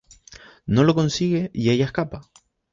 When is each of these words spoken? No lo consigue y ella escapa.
No 0.65 0.83
lo 0.83 0.95
consigue 0.95 1.51
y 1.53 1.69
ella 1.69 1.85
escapa. 1.85 2.21